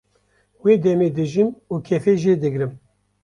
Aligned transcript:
wê 0.63 0.73
demê 0.83 1.09
dijîm 1.17 1.49
û 1.71 1.75
kêfê 1.87 2.13
jê 2.21 2.33
digrim 2.43 2.71